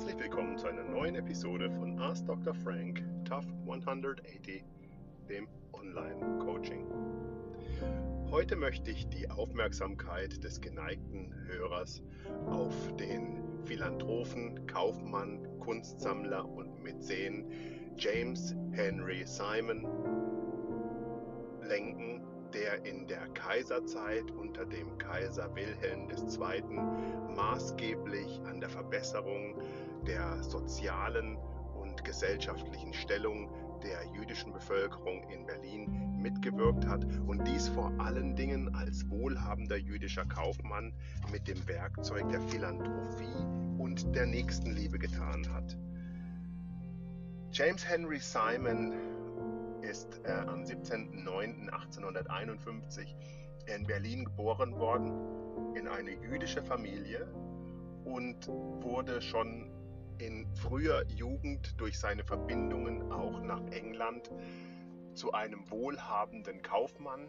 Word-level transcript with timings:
Herzlich 0.00 0.18
willkommen 0.18 0.56
zu 0.56 0.66
einer 0.66 0.82
neuen 0.82 1.14
Episode 1.14 1.70
von 1.70 2.00
Ask 2.00 2.24
Dr. 2.24 2.54
Frank 2.54 3.04
Tough 3.26 3.44
180, 3.66 4.64
dem 5.28 5.46
Online-Coaching. 5.74 6.86
Heute 8.30 8.56
möchte 8.56 8.90
ich 8.92 9.06
die 9.08 9.30
Aufmerksamkeit 9.30 10.42
des 10.42 10.58
geneigten 10.62 11.34
Hörers 11.46 12.02
auf 12.46 12.72
den 12.96 13.42
Philanthropen, 13.66 14.66
Kaufmann, 14.66 15.46
Kunstsammler 15.60 16.48
und 16.48 16.82
Mäzen 16.82 17.44
James 17.98 18.56
Henry 18.72 19.26
Simon 19.26 19.86
lenken, 21.62 22.22
der 22.54 22.86
in 22.86 23.06
der 23.06 23.28
Kaiserzeit 23.34 24.30
unter 24.30 24.64
dem 24.64 24.96
Kaiser 24.96 25.54
Wilhelm 25.54 26.08
II. 26.10 26.62
maßgeblich 27.36 28.40
an 28.46 28.60
der 28.60 28.70
Verbesserung 28.70 29.60
der 30.06 30.42
sozialen 30.42 31.38
und 31.74 32.04
gesellschaftlichen 32.04 32.92
Stellung 32.92 33.50
der 33.82 34.04
jüdischen 34.14 34.52
Bevölkerung 34.52 35.22
in 35.30 35.46
Berlin 35.46 36.18
mitgewirkt 36.20 36.86
hat 36.86 37.06
und 37.26 37.46
dies 37.46 37.68
vor 37.68 37.90
allen 37.98 38.36
Dingen 38.36 38.74
als 38.74 39.08
wohlhabender 39.08 39.76
jüdischer 39.76 40.26
Kaufmann 40.26 40.92
mit 41.32 41.48
dem 41.48 41.66
Werkzeug 41.66 42.28
der 42.28 42.42
Philanthropie 42.42 43.46
und 43.78 44.14
der 44.14 44.26
Nächstenliebe 44.26 44.98
getan 44.98 45.50
hat. 45.52 45.78
James 47.52 47.88
Henry 47.88 48.20
Simon 48.20 48.92
ist 49.82 50.20
äh, 50.24 50.32
am 50.32 50.62
17.09.1851 50.62 53.06
in 53.74 53.86
Berlin 53.86 54.24
geboren 54.24 54.78
worden, 54.78 55.12
in 55.74 55.88
eine 55.88 56.12
jüdische 56.12 56.62
Familie 56.62 57.26
und 58.04 58.46
wurde 58.48 59.20
schon 59.20 59.68
in 60.20 60.46
früher 60.54 61.04
Jugend 61.08 61.80
durch 61.80 61.98
seine 61.98 62.24
Verbindungen 62.24 63.10
auch 63.10 63.40
nach 63.40 63.62
England 63.70 64.30
zu 65.14 65.32
einem 65.32 65.68
wohlhabenden 65.70 66.62
Kaufmann 66.62 67.28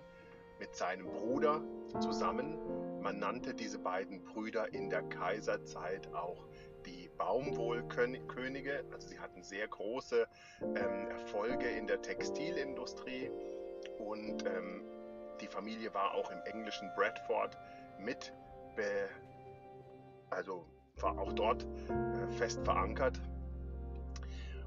mit 0.59 0.75
seinem 0.75 1.07
Bruder 1.07 1.61
zusammen. 1.99 2.57
Man 3.01 3.19
nannte 3.19 3.53
diese 3.53 3.79
beiden 3.79 4.23
Brüder 4.23 4.73
in 4.73 4.89
der 4.89 5.01
Kaiserzeit 5.03 6.13
auch 6.13 6.45
die 6.85 7.09
Baumwollkönige. 7.17 8.83
Also 8.91 9.07
sie 9.07 9.19
hatten 9.19 9.43
sehr 9.43 9.67
große 9.67 10.27
ähm, 10.61 11.07
Erfolge 11.09 11.67
in 11.67 11.87
der 11.87 12.01
Textilindustrie 12.01 13.31
und 13.99 14.45
ähm, 14.45 14.83
die 15.39 15.47
Familie 15.47 15.93
war 15.93 16.13
auch 16.13 16.29
im 16.29 16.39
englischen 16.45 16.91
Bradford 16.95 17.57
mit, 17.99 18.31
also 20.29 20.67
war 20.99 21.17
auch 21.17 21.33
dort 21.33 21.65
äh, 21.89 22.27
fest 22.31 22.63
verankert. 22.63 23.21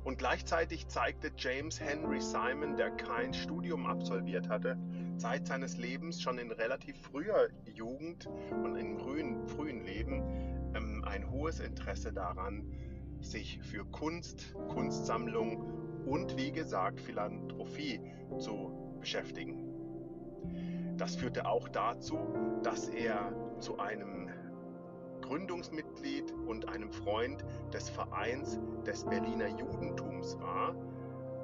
Und 0.04 0.18
gleichzeitig 0.18 0.86
zeigte 0.88 1.30
James 1.36 1.80
Henry 1.80 2.20
Simon, 2.20 2.76
der 2.76 2.90
kein 2.90 3.32
Studium 3.32 3.86
absolviert 3.86 4.48
hatte, 4.48 4.76
Zeit 5.16 5.46
seines 5.46 5.78
Lebens 5.78 6.20
schon 6.20 6.38
in 6.38 6.50
relativ 6.50 6.98
früher 7.00 7.48
Jugend 7.64 8.26
und 8.50 8.76
im 8.76 8.98
frühen, 8.98 9.46
frühen 9.46 9.82
Leben 9.84 10.22
ähm, 10.74 11.02
ein 11.06 11.30
hohes 11.30 11.60
Interesse 11.60 12.12
daran, 12.12 12.66
sich 13.22 13.60
für 13.62 13.86
Kunst, 13.86 14.54
Kunstsammlung 14.68 16.04
und 16.04 16.36
wie 16.36 16.52
gesagt 16.52 17.00
Philanthropie 17.00 18.00
zu 18.38 18.96
beschäftigen. 19.00 19.64
Das 20.98 21.16
führte 21.16 21.46
auch 21.46 21.68
dazu, 21.68 22.18
dass 22.62 22.88
er 22.88 23.32
zu 23.58 23.78
einem 23.78 24.28
Gründungsmitglied 25.24 26.32
und 26.46 26.68
einem 26.68 26.92
Freund 26.92 27.44
des 27.72 27.88
Vereins 27.88 28.58
des 28.86 29.04
Berliner 29.04 29.48
Judentums 29.48 30.38
war, 30.38 30.74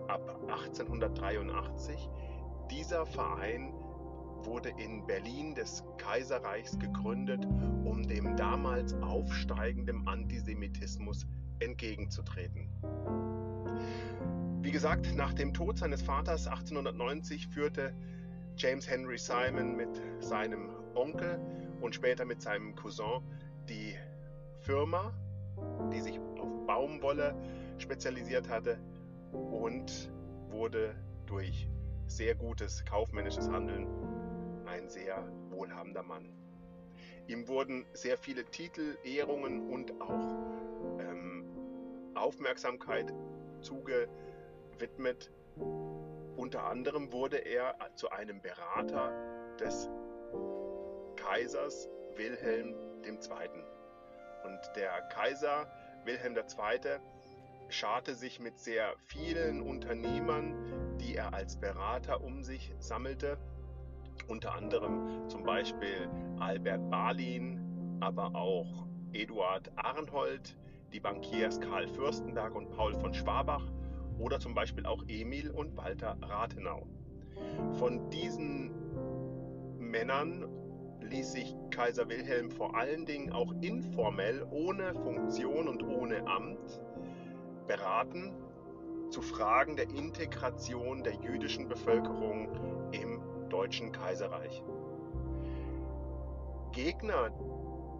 ab 0.06 0.38
1883. 0.48 2.10
Dieser 2.70 3.06
Verein 3.06 3.72
wurde 4.44 4.70
in 4.76 5.06
Berlin 5.06 5.54
des 5.54 5.82
Kaiserreichs 5.96 6.78
gegründet, 6.78 7.46
um 7.84 8.06
dem 8.06 8.36
damals 8.36 8.94
aufsteigenden 9.02 10.06
Antisemitismus 10.06 11.26
entgegenzutreten. 11.60 12.68
Wie 14.60 14.72
gesagt, 14.72 15.14
nach 15.14 15.32
dem 15.32 15.54
Tod 15.54 15.78
seines 15.78 16.02
Vaters 16.02 16.46
1890 16.46 17.48
führte 17.48 17.94
James 18.56 18.88
Henry 18.88 19.16
Simon 19.16 19.74
mit 19.74 20.02
seinem 20.18 20.68
Onkel 20.94 21.40
und 21.80 21.94
später 21.94 22.26
mit 22.26 22.42
seinem 22.42 22.74
Cousin 22.76 23.22
die 23.70 23.96
Firma, 24.58 25.14
die 25.92 26.00
sich 26.00 26.18
auf 26.38 26.66
Baumwolle 26.66 27.34
spezialisiert 27.78 28.48
hatte 28.48 28.78
und 29.32 30.10
wurde 30.48 30.94
durch 31.26 31.68
sehr 32.06 32.34
gutes 32.34 32.84
kaufmännisches 32.84 33.48
Handeln 33.48 33.86
ein 34.66 34.88
sehr 34.88 35.24
wohlhabender 35.50 36.02
Mann. 36.02 36.28
Ihm 37.28 37.46
wurden 37.46 37.86
sehr 37.92 38.18
viele 38.18 38.44
Titel, 38.44 38.96
Ehrungen 39.04 39.70
und 39.70 40.00
auch 40.00 40.34
ähm, 40.98 41.44
Aufmerksamkeit 42.16 43.14
zugewidmet. 43.60 45.30
Unter 46.36 46.64
anderem 46.64 47.12
wurde 47.12 47.36
er 47.36 47.76
zu 47.94 48.10
einem 48.10 48.42
Berater 48.42 49.12
des 49.60 49.88
Kaisers 51.16 51.88
Wilhelm 52.16 52.74
II. 53.04 53.18
Und 54.44 54.60
der 54.76 55.02
Kaiser 55.08 55.66
Wilhelm 56.04 56.36
II. 56.36 56.98
scharte 57.68 58.14
sich 58.14 58.40
mit 58.40 58.58
sehr 58.58 58.94
vielen 59.06 59.62
Unternehmern, 59.62 60.96
die 60.98 61.16
er 61.16 61.34
als 61.34 61.56
Berater 61.56 62.22
um 62.22 62.42
sich 62.42 62.74
sammelte 62.78 63.38
unter 64.28 64.54
anderem 64.54 65.28
zum 65.28 65.42
Beispiel 65.42 66.08
Albert 66.38 66.88
Balin, 66.90 67.98
aber 68.00 68.34
auch 68.34 68.86
Eduard 69.12 69.70
Arnhold, 69.76 70.56
die 70.92 71.00
Bankiers 71.00 71.60
Karl 71.60 71.88
Fürstenberg 71.88 72.54
und 72.54 72.70
Paul 72.70 72.94
von 72.94 73.12
Schwabach 73.12 73.64
oder 74.18 74.38
zum 74.38 74.54
Beispiel 74.54 74.86
auch 74.86 75.02
Emil 75.08 75.50
und 75.50 75.76
Walter 75.76 76.16
Rathenau. 76.22 76.86
Von 77.78 78.08
diesen 78.10 78.70
Männern 79.78 80.48
ließ 81.02 81.32
sich 81.32 81.54
Kaiser 81.70 82.08
Wilhelm 82.08 82.50
vor 82.50 82.76
allen 82.76 83.06
Dingen 83.06 83.32
auch 83.32 83.52
informell, 83.60 84.46
ohne 84.50 84.94
Funktion 84.94 85.68
und 85.68 85.82
ohne 85.82 86.26
Amt, 86.26 86.80
beraten 87.66 88.32
zu 89.10 89.22
Fragen 89.22 89.76
der 89.76 89.90
Integration 89.90 91.02
der 91.02 91.14
jüdischen 91.14 91.68
Bevölkerung 91.68 92.48
im 92.92 93.20
Deutschen 93.48 93.92
Kaiserreich. 93.92 94.62
Gegner 96.72 97.30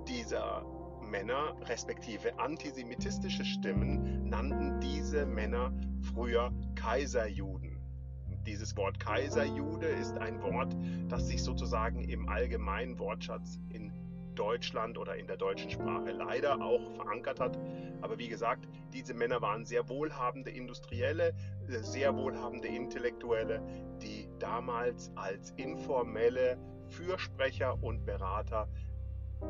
dieser 0.06 0.64
Männer, 1.02 1.56
respektive 1.62 2.38
antisemitistische 2.38 3.44
Stimmen, 3.44 4.28
nannten 4.28 4.80
diese 4.80 5.26
Männer 5.26 5.72
früher 6.14 6.52
Kaiserjuden. 6.76 7.69
Dieses 8.46 8.76
Wort 8.76 8.98
Kaiserjude 8.98 9.86
ist 9.86 10.16
ein 10.18 10.42
Wort, 10.42 10.74
das 11.08 11.26
sich 11.26 11.42
sozusagen 11.42 12.02
im 12.04 12.28
allgemeinen 12.28 12.98
Wortschatz 12.98 13.58
in 13.68 13.92
Deutschland 14.34 14.96
oder 14.96 15.16
in 15.16 15.26
der 15.26 15.36
deutschen 15.36 15.70
Sprache 15.70 16.12
leider 16.12 16.62
auch 16.62 16.90
verankert 16.92 17.40
hat. 17.40 17.58
Aber 18.00 18.18
wie 18.18 18.28
gesagt, 18.28 18.66
diese 18.92 19.12
Männer 19.12 19.42
waren 19.42 19.66
sehr 19.66 19.88
wohlhabende 19.88 20.50
Industrielle, 20.50 21.34
sehr 21.66 22.16
wohlhabende 22.16 22.68
Intellektuelle, 22.68 23.62
die 24.00 24.28
damals 24.38 25.12
als 25.16 25.50
informelle 25.52 26.58
Fürsprecher 26.88 27.82
und 27.82 28.06
Berater 28.06 28.68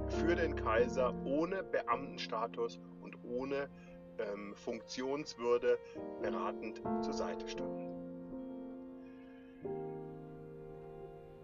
für 0.08 0.34
den 0.34 0.56
Kaiser 0.56 1.14
ohne 1.24 1.62
Beamtenstatus 1.62 2.80
und 3.00 3.16
ohne 3.24 3.68
ähm, 4.18 4.54
Funktionswürde 4.56 5.78
beratend 6.20 6.82
zur 7.02 7.14
Seite 7.14 7.48
standen. 7.48 7.89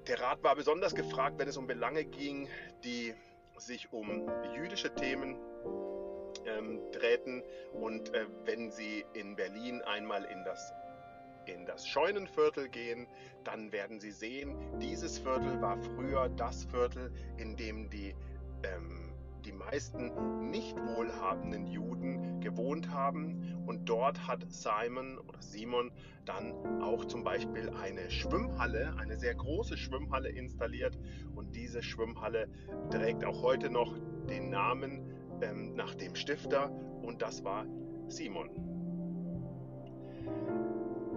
Der 0.06 0.20
Rat 0.20 0.42
war 0.42 0.54
besonders 0.54 0.94
gefragt, 0.94 1.38
wenn 1.38 1.48
es 1.48 1.56
um 1.56 1.66
Belange 1.66 2.04
ging, 2.04 2.48
die 2.84 3.14
sich 3.58 3.92
um 3.92 4.30
jüdische 4.54 4.94
Themen 4.94 5.36
ähm, 6.46 6.80
drehten. 6.92 7.42
Und 7.72 8.14
äh, 8.14 8.26
wenn 8.44 8.70
Sie 8.70 9.04
in 9.14 9.34
Berlin 9.34 9.82
einmal 9.82 10.24
in 10.24 10.44
das 10.44 10.72
in 11.46 11.64
das 11.64 11.86
Scheunenviertel 11.86 12.68
gehen, 12.68 13.06
dann 13.44 13.70
werden 13.70 14.00
Sie 14.00 14.10
sehen, 14.10 14.56
dieses 14.80 15.18
Viertel 15.18 15.60
war 15.62 15.78
früher 15.78 16.28
das 16.30 16.64
Viertel, 16.64 17.12
in 17.36 17.56
dem 17.56 17.88
die, 17.88 18.16
ähm, 18.64 19.05
die 19.46 19.52
meisten 19.52 20.50
nicht 20.50 20.76
wohlhabenden 20.76 21.66
Juden 21.66 22.40
gewohnt 22.40 22.90
haben. 22.90 23.62
Und 23.66 23.88
dort 23.88 24.26
hat 24.26 24.44
Simon 24.48 25.18
oder 25.18 25.40
Simon 25.40 25.92
dann 26.24 26.82
auch 26.82 27.04
zum 27.04 27.22
Beispiel 27.22 27.70
eine 27.70 28.10
Schwimmhalle, 28.10 28.94
eine 28.98 29.16
sehr 29.16 29.34
große 29.34 29.76
Schwimmhalle 29.76 30.30
installiert. 30.30 30.98
Und 31.34 31.54
diese 31.54 31.82
Schwimmhalle 31.82 32.48
trägt 32.90 33.24
auch 33.24 33.42
heute 33.42 33.70
noch 33.70 33.96
den 34.28 34.50
Namen 34.50 35.02
ähm, 35.40 35.74
nach 35.74 35.94
dem 35.94 36.16
Stifter 36.16 36.70
und 37.02 37.22
das 37.22 37.44
war 37.44 37.66
Simon. 38.08 38.50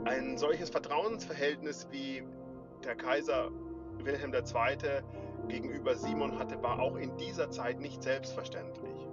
Ein 0.05 0.37
solches 0.37 0.69
Vertrauensverhältnis 0.69 1.87
wie 1.91 2.23
der 2.83 2.95
Kaiser 2.95 3.51
Wilhelm 4.03 4.33
II. 4.33 5.03
Gegenüber 5.47 5.95
Simon 5.95 6.37
hatte, 6.37 6.61
war 6.61 6.79
auch 6.79 6.95
in 6.95 7.15
dieser 7.17 7.49
Zeit 7.49 7.79
nicht 7.79 8.03
selbstverständlich. 8.03 9.07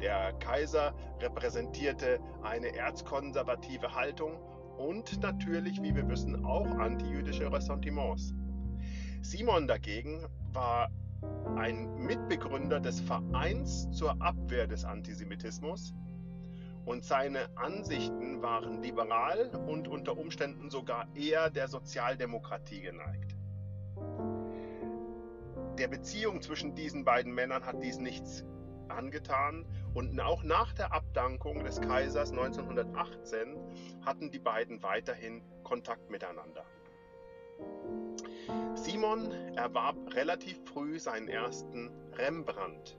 Der 0.00 0.32
Kaiser 0.34 0.94
repräsentierte 1.20 2.20
eine 2.42 2.74
erzkonservative 2.74 3.94
Haltung 3.94 4.38
und 4.76 5.20
natürlich, 5.22 5.82
wie 5.82 5.94
wir 5.94 6.08
wissen, 6.08 6.44
auch 6.44 6.68
antijüdische 6.78 7.50
Ressentiments. 7.52 8.32
Simon 9.22 9.66
dagegen 9.66 10.24
war 10.52 10.88
ein 11.56 11.96
Mitbegründer 11.96 12.78
des 12.78 13.00
Vereins 13.00 13.90
zur 13.90 14.20
Abwehr 14.22 14.68
des 14.68 14.84
Antisemitismus 14.84 15.92
und 16.84 17.04
seine 17.04 17.48
Ansichten 17.56 18.40
waren 18.40 18.80
liberal 18.82 19.50
und 19.66 19.88
unter 19.88 20.16
Umständen 20.16 20.70
sogar 20.70 21.06
eher 21.14 21.50
der 21.50 21.68
Sozialdemokratie 21.68 22.80
geneigt. 22.80 23.37
Der 25.78 25.86
Beziehung 25.86 26.42
zwischen 26.42 26.74
diesen 26.74 27.04
beiden 27.04 27.32
Männern 27.32 27.64
hat 27.64 27.80
dies 27.80 27.98
nichts 27.98 28.44
angetan 28.88 29.64
und 29.94 30.18
auch 30.18 30.42
nach 30.42 30.72
der 30.72 30.92
Abdankung 30.92 31.62
des 31.62 31.80
Kaisers 31.80 32.32
1918 32.32 33.56
hatten 34.04 34.32
die 34.32 34.40
beiden 34.40 34.82
weiterhin 34.82 35.40
Kontakt 35.62 36.10
miteinander. 36.10 36.64
Simon 38.74 39.30
erwarb 39.56 39.96
relativ 40.14 40.58
früh 40.64 40.98
seinen 40.98 41.28
ersten 41.28 41.90
Rembrandt. 42.14 42.98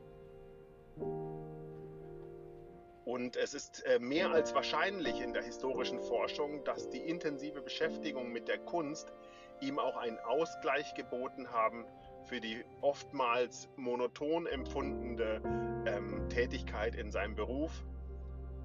Und 3.03 3.35
es 3.35 3.53
ist 3.53 3.83
äh, 3.85 3.99
mehr 3.99 4.31
als 4.31 4.53
wahrscheinlich 4.53 5.19
in 5.19 5.33
der 5.33 5.43
historischen 5.43 5.99
Forschung, 5.99 6.63
dass 6.63 6.89
die 6.89 6.99
intensive 6.99 7.61
Beschäftigung 7.61 8.31
mit 8.31 8.47
der 8.47 8.59
Kunst 8.59 9.11
ihm 9.61 9.79
auch 9.79 9.97
einen 9.97 10.19
Ausgleich 10.19 10.93
geboten 10.93 11.51
haben 11.51 11.85
für 12.29 12.39
die 12.39 12.63
oftmals 12.81 13.67
monoton 13.75 14.45
empfundene 14.45 15.41
ähm, 15.87 16.29
Tätigkeit 16.29 16.95
in 16.95 17.11
seinem 17.11 17.33
Beruf 17.33 17.83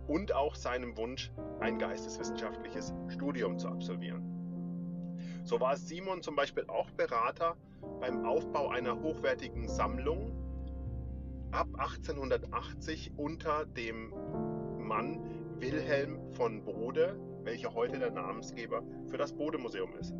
und 0.06 0.34
auch 0.34 0.55
seinem 0.55 0.94
Wunsch, 0.99 1.32
ein 1.61 1.78
geisteswissenschaftliches 1.78 2.93
Studium 3.08 3.58
zu 3.58 3.69
absolvieren. 3.69 4.22
So 5.44 5.61
war 5.61 5.78
Simon 5.78 6.20
zum 6.20 6.37
Beispiel 6.37 6.64
auch 6.69 6.90
Berater 6.90 7.56
beim 8.00 8.26
Aufbau 8.26 8.69
einer 8.69 9.00
hochwertigen 9.00 9.67
Sammlung 9.67 10.32
ab 11.50 11.69
1880 11.78 13.12
unter 13.17 13.64
dem 13.64 14.12
Mann 14.78 15.20
Wilhelm 15.58 16.20
von 16.32 16.62
Bode, 16.64 17.19
welcher 17.44 17.72
heute 17.72 17.99
der 17.99 18.10
Namensgeber 18.10 18.82
für 19.08 19.17
das 19.17 19.32
Bode-Museum 19.32 19.94
ist 19.99 20.12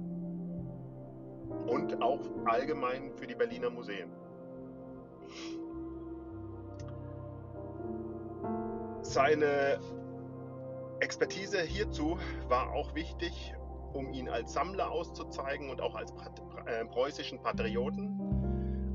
und 1.67 2.03
auch 2.03 2.21
allgemein 2.45 3.13
für 3.17 3.27
die 3.27 3.35
Berliner 3.35 3.71
Museen. 3.71 4.11
Seine 9.03 9.79
Expertise 11.01 11.61
hierzu 11.63 12.19
war 12.49 12.73
auch 12.73 12.95
wichtig, 12.95 13.55
um 13.93 14.13
ihn 14.13 14.29
als 14.29 14.53
Sammler 14.53 14.91
auszuzeigen 14.91 15.71
und 15.71 15.81
auch 15.81 15.95
als 15.95 16.13
äh, 16.67 16.85
preußischen 16.87 17.41
Patrioten. 17.43 18.19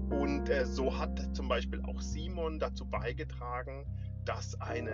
Und 0.09 0.50
äh, 0.50 0.65
so 0.65 0.97
hat 0.97 1.35
zum 1.35 1.47
Beispiel 1.47 1.81
auch 1.83 2.01
Simon 2.01 2.59
dazu 2.59 2.85
beigetragen, 2.85 3.85
dass 4.25 4.60
eine 4.62 4.92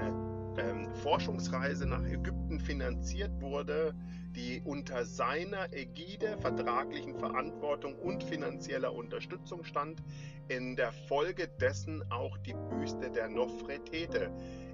ähm, 0.57 0.93
Forschungsreise 1.03 1.85
nach 1.85 2.03
Ägypten 2.03 2.59
finanziert 2.59 3.31
wurde, 3.41 3.93
die 4.35 4.61
unter 4.63 5.05
seiner 5.05 5.71
Ägide, 5.73 6.37
vertraglichen 6.39 7.17
Verantwortung 7.17 7.95
und 7.95 8.23
finanzieller 8.23 8.93
Unterstützung 8.93 9.63
stand, 9.63 10.03
in 10.47 10.75
der 10.75 10.91
Folge 10.91 11.47
dessen 11.47 12.03
auch 12.11 12.37
die 12.39 12.55
Büste 12.69 13.09
der 13.09 13.29
Nofretete 13.29 14.31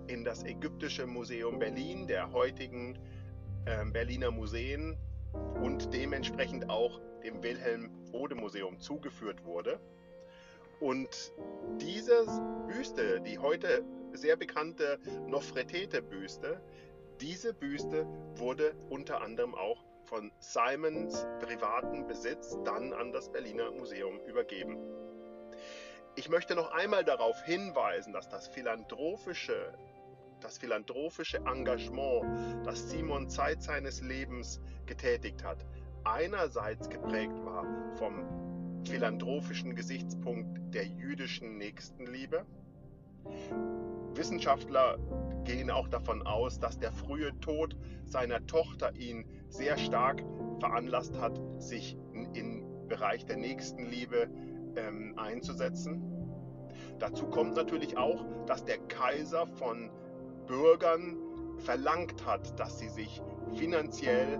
in 0.07 0.23
das 0.23 0.43
Ägyptische 0.43 1.05
Museum 1.05 1.59
Berlin, 1.59 2.07
der 2.07 2.31
heutigen 2.31 2.97
äh, 3.65 3.85
Berliner 3.85 4.31
Museen 4.31 4.97
und 5.61 5.93
dementsprechend 5.93 6.69
auch 6.69 6.99
dem 7.23 7.41
Wilhelm 7.43 7.91
Bode 8.11 8.35
Museum 8.35 8.79
zugeführt 8.79 9.45
wurde. 9.45 9.79
Und 10.79 11.31
diese 11.79 12.25
Büste, 12.67 13.21
die 13.21 13.37
heute 13.37 13.83
sehr 14.13 14.35
bekannte 14.35 14.99
Nofretete-Büste, 15.27 16.61
diese 17.19 17.53
Büste 17.53 18.07
wurde 18.35 18.73
unter 18.89 19.21
anderem 19.21 19.53
auch 19.53 19.83
von 20.05 20.31
Simons 20.39 21.25
privaten 21.39 22.07
Besitz 22.07 22.57
dann 22.65 22.93
an 22.93 23.11
das 23.11 23.31
Berliner 23.31 23.71
Museum 23.71 24.19
übergeben. 24.27 24.77
Ich 26.15 26.29
möchte 26.29 26.55
noch 26.55 26.71
einmal 26.71 27.05
darauf 27.05 27.41
hinweisen, 27.43 28.11
dass 28.11 28.27
das 28.27 28.47
philanthropische, 28.47 29.73
das 30.41 30.57
philanthropische 30.57 31.37
Engagement, 31.37 32.65
das 32.65 32.89
Simon 32.89 33.29
Zeit 33.29 33.63
seines 33.63 34.01
Lebens 34.01 34.59
getätigt 34.85 35.43
hat, 35.43 35.65
einerseits 36.03 36.89
geprägt 36.89 37.45
war 37.45 37.65
vom 37.97 38.83
philanthropischen 38.83 39.75
Gesichtspunkt 39.75 40.73
der 40.73 40.85
jüdischen 40.85 41.57
Nächstenliebe 41.57 42.45
Wissenschaftler 44.15 44.97
gehen 45.43 45.71
auch 45.71 45.87
davon 45.87 46.21
aus, 46.25 46.59
dass 46.59 46.77
der 46.77 46.91
frühe 46.91 47.37
Tod 47.39 47.75
seiner 48.05 48.45
Tochter 48.45 48.95
ihn 48.95 49.25
sehr 49.49 49.77
stark 49.77 50.23
veranlasst 50.59 51.19
hat, 51.19 51.39
sich 51.57 51.97
im 52.33 52.87
Bereich 52.87 53.25
der 53.25 53.37
Nächstenliebe 53.37 54.29
ähm, 54.75 55.17
einzusetzen. 55.17 56.01
Dazu 56.99 57.25
kommt 57.27 57.55
natürlich 57.55 57.97
auch, 57.97 58.25
dass 58.45 58.63
der 58.65 58.77
Kaiser 58.77 59.47
von 59.47 59.89
Bürgern 60.45 61.17
verlangt 61.57 62.25
hat, 62.25 62.59
dass 62.59 62.79
sie 62.79 62.89
sich 62.89 63.21
finanziell 63.55 64.39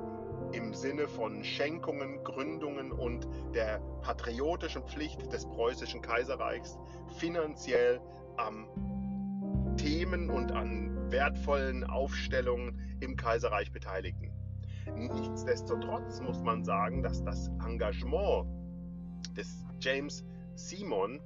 im 0.53 0.73
Sinne 0.73 1.07
von 1.07 1.43
Schenkungen, 1.43 2.23
Gründungen 2.23 2.91
und 2.91 3.27
der 3.53 3.79
patriotischen 4.01 4.83
Pflicht 4.83 5.31
des 5.31 5.45
preußischen 5.45 6.01
Kaiserreichs 6.01 6.77
finanziell 7.17 8.01
am 8.37 8.67
Themen 9.77 10.29
und 10.29 10.51
an 10.51 11.11
wertvollen 11.11 11.83
Aufstellungen 11.83 12.79
im 12.99 13.15
Kaiserreich 13.15 13.71
beteiligten. 13.71 14.31
Nichtsdestotrotz 14.95 16.21
muss 16.21 16.41
man 16.41 16.63
sagen, 16.63 17.03
dass 17.03 17.23
das 17.23 17.49
Engagement 17.65 18.47
des 19.35 19.65
James 19.79 20.23
Simon 20.55 21.19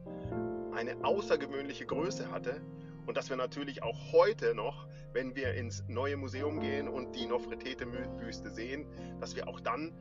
eine 0.73 1.03
außergewöhnliche 1.03 1.85
Größe 1.85 2.31
hatte 2.31 2.61
und 3.05 3.17
dass 3.17 3.29
wir 3.29 3.37
natürlich 3.37 3.83
auch 3.83 4.11
heute 4.11 4.55
noch, 4.55 4.87
wenn 5.13 5.35
wir 5.35 5.53
ins 5.53 5.83
neue 5.87 6.17
Museum 6.17 6.59
gehen 6.59 6.87
und 6.87 7.15
die 7.15 7.25
Nofretete-Büste 7.25 8.49
sehen, 8.49 8.85
dass 9.19 9.35
wir 9.35 9.47
auch 9.47 9.59
dann 9.59 9.93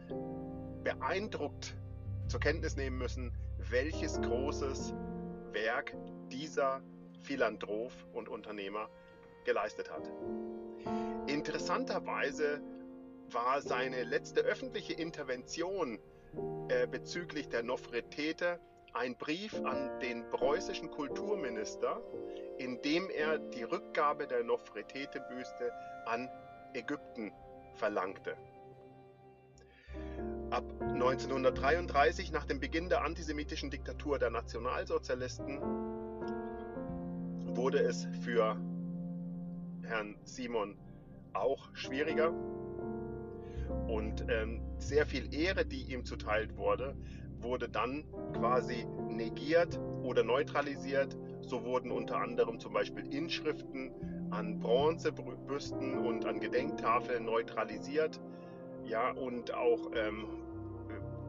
beeindruckt 0.82 1.76
zur 2.26 2.40
Kenntnis 2.40 2.76
nehmen 2.76 2.98
müssen, 2.98 3.32
welches 3.70 4.20
großes 4.20 4.94
Werk 5.54 5.94
dieser 6.30 6.82
Philanthrop 7.22 7.92
und 8.12 8.28
Unternehmer 8.28 8.88
geleistet 9.44 9.90
hat. 9.90 10.10
Interessanterweise 11.26 12.60
war 13.30 13.62
seine 13.62 14.04
letzte 14.04 14.40
öffentliche 14.40 14.92
Intervention 14.92 15.98
äh, 16.68 16.86
bezüglich 16.86 17.48
der 17.48 17.62
Nofretete 17.62 18.58
ein 18.92 19.16
Brief 19.16 19.54
an 19.64 19.98
den 20.00 20.28
preußischen 20.30 20.90
Kulturminister, 20.90 22.00
in 22.58 22.80
dem 22.82 23.10
er 23.10 23.38
die 23.38 23.64
Rückgabe 23.64 24.26
der 24.26 24.44
Nofretete-Büste 24.44 25.72
an 26.06 26.28
Ägypten 26.74 27.32
verlangte. 27.74 28.36
Ab 30.50 30.64
1933, 30.80 32.32
nach 32.32 32.44
dem 32.44 32.60
Beginn 32.60 32.88
der 32.88 33.04
antisemitischen 33.04 33.70
Diktatur 33.70 34.18
der 34.18 34.30
Nationalsozialisten, 34.30 35.58
wurde 37.56 37.78
es 37.78 38.06
für 38.22 38.56
Herrn 39.82 40.16
Simon 40.24 40.76
auch 41.32 41.68
schwieriger. 41.74 42.32
Und 43.88 44.26
ähm, 44.28 44.60
sehr 44.78 45.06
viel 45.06 45.34
Ehre, 45.34 45.64
die 45.64 45.92
ihm 45.92 46.04
zuteilt 46.04 46.56
wurde, 46.56 46.94
wurde 47.38 47.68
dann 47.68 48.04
quasi 48.32 48.86
negiert 49.08 49.78
oder 50.02 50.22
neutralisiert. 50.22 51.16
So 51.42 51.64
wurden 51.64 51.90
unter 51.90 52.18
anderem 52.18 52.58
zum 52.58 52.72
Beispiel 52.72 53.12
Inschriften 53.12 53.92
an 54.30 54.58
Bronzebüsten 54.58 55.98
und 55.98 56.24
an 56.26 56.40
Gedenktafeln 56.40 57.24
neutralisiert. 57.24 58.20
Ja, 58.84 59.10
und 59.12 59.52
auch 59.54 59.90
ähm, 59.94 60.26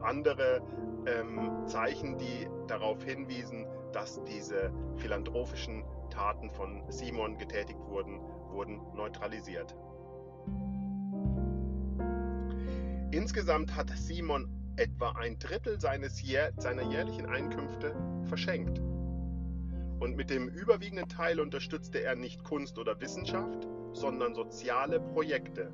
andere 0.02 0.62
ähm, 1.06 1.66
Zeichen, 1.66 2.18
die 2.18 2.48
darauf 2.68 3.02
hinwiesen, 3.02 3.66
dass 3.92 4.22
diese 4.24 4.70
philanthropischen 4.96 5.84
Taten 6.10 6.50
von 6.50 6.82
Simon 6.90 7.38
getätigt 7.38 7.80
wurden, 7.88 8.20
wurden 8.50 8.80
neutralisiert. 8.94 9.74
Insgesamt 13.10 13.74
hat 13.74 13.90
Simon 13.96 14.48
etwa 14.76 15.12
ein 15.12 15.38
Drittel 15.38 15.80
seines 15.80 16.22
seiner 16.58 16.82
jährlichen 16.82 17.26
Einkünfte 17.26 17.94
verschenkt. 18.24 18.78
Und 20.00 20.16
mit 20.16 20.28
dem 20.28 20.48
überwiegenden 20.48 21.08
Teil 21.08 21.40
unterstützte 21.40 22.02
er 22.02 22.16
nicht 22.16 22.44
Kunst 22.44 22.78
oder 22.78 23.00
Wissenschaft, 23.00 23.66
sondern 23.94 24.34
soziale 24.34 25.00
Projekte. 25.00 25.72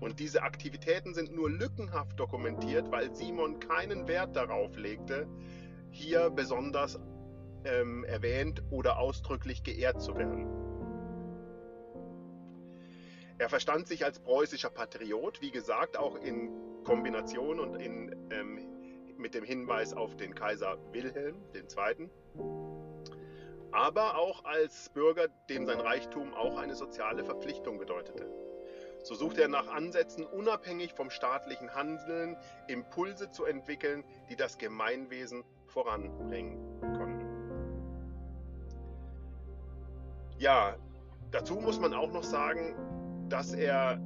Und 0.00 0.18
diese 0.18 0.42
Aktivitäten 0.42 1.14
sind 1.14 1.34
nur 1.34 1.50
lückenhaft 1.50 2.18
dokumentiert, 2.18 2.90
weil 2.90 3.14
Simon 3.14 3.60
keinen 3.60 4.08
Wert 4.08 4.34
darauf 4.34 4.76
legte, 4.76 5.28
hier 5.90 6.30
besonders 6.30 6.98
ähm, 7.64 8.04
erwähnt 8.04 8.62
oder 8.70 8.98
ausdrücklich 8.98 9.62
geehrt 9.62 10.00
zu 10.00 10.16
werden. 10.16 10.46
Er 13.38 13.48
verstand 13.48 13.88
sich 13.88 14.04
als 14.04 14.18
preußischer 14.18 14.70
Patriot, 14.70 15.40
wie 15.40 15.50
gesagt, 15.50 15.98
auch 15.98 16.16
in 16.16 16.50
Kombination 16.84 17.60
und 17.60 17.76
in, 17.76 18.14
ähm, 18.30 18.66
mit 19.16 19.34
dem 19.34 19.44
Hinweis 19.44 19.92
auf 19.92 20.16
den 20.16 20.34
Kaiser 20.34 20.78
Wilhelm 20.92 21.36
II., 21.54 22.08
aber 23.72 24.18
auch 24.18 24.44
als 24.44 24.88
Bürger, 24.90 25.28
dem 25.48 25.64
sein 25.64 25.80
Reichtum 25.80 26.34
auch 26.34 26.58
eine 26.58 26.74
soziale 26.74 27.24
Verpflichtung 27.24 27.78
bedeutete. 27.78 28.28
So 29.02 29.14
suchte 29.14 29.42
er 29.42 29.48
nach 29.48 29.68
Ansätzen, 29.68 30.26
unabhängig 30.26 30.92
vom 30.92 31.10
staatlichen 31.10 31.74
Handeln 31.74 32.36
Impulse 32.68 33.30
zu 33.30 33.44
entwickeln, 33.44 34.04
die 34.28 34.36
das 34.36 34.58
Gemeinwesen 34.58 35.44
voranbringen 35.66 36.58
konnten. 36.80 37.26
Ja, 40.38 40.76
dazu 41.30 41.56
muss 41.56 41.80
man 41.80 41.94
auch 41.94 42.12
noch 42.12 42.24
sagen, 42.24 42.74
dass 43.28 43.52
er 43.52 44.00